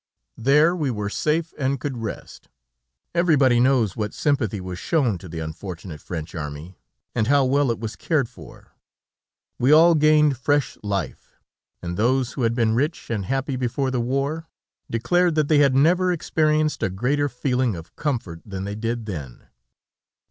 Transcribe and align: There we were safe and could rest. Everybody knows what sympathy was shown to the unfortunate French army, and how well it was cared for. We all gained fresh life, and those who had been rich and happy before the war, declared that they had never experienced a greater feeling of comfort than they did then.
There 0.39 0.75
we 0.75 0.89
were 0.89 1.11
safe 1.11 1.53
and 1.59 1.79
could 1.79 1.95
rest. 1.99 2.49
Everybody 3.13 3.59
knows 3.59 3.95
what 3.95 4.15
sympathy 4.15 4.59
was 4.59 4.79
shown 4.79 5.19
to 5.19 5.29
the 5.29 5.37
unfortunate 5.37 6.01
French 6.01 6.33
army, 6.33 6.79
and 7.13 7.27
how 7.27 7.45
well 7.45 7.69
it 7.69 7.77
was 7.79 7.95
cared 7.95 8.27
for. 8.27 8.71
We 9.59 9.71
all 9.71 9.93
gained 9.93 10.37
fresh 10.39 10.75
life, 10.81 11.39
and 11.83 11.97
those 11.97 12.31
who 12.33 12.41
had 12.41 12.55
been 12.55 12.73
rich 12.73 13.11
and 13.11 13.25
happy 13.25 13.55
before 13.55 13.91
the 13.91 14.01
war, 14.01 14.47
declared 14.89 15.35
that 15.35 15.49
they 15.49 15.59
had 15.59 15.75
never 15.75 16.11
experienced 16.11 16.81
a 16.81 16.89
greater 16.89 17.29
feeling 17.29 17.75
of 17.75 17.95
comfort 17.95 18.41
than 18.43 18.63
they 18.63 18.73
did 18.73 19.05
then. 19.05 19.45